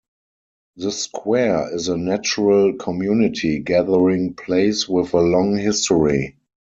The 0.77 0.91
Square 0.91 1.75
is 1.75 1.87
a 1.87 1.95
natural 1.95 2.73
community 2.73 3.59
gathering 3.59 4.33
place 4.33 4.89
with 4.89 5.13
a 5.13 5.21
long 5.21 5.55
history. 5.57 6.37